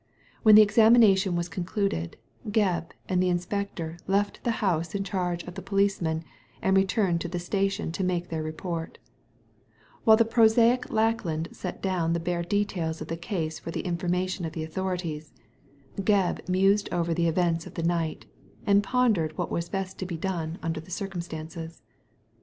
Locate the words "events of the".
17.27-17.83